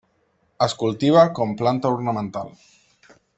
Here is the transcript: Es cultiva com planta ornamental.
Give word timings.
Es 0.65 0.73
cultiva 0.83 1.25
com 1.41 1.53
planta 1.59 1.93
ornamental. 1.99 2.51